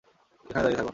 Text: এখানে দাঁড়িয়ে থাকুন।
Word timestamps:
এখানে 0.45 0.63
দাঁড়িয়ে 0.63 0.77
থাকুন। 0.77 0.89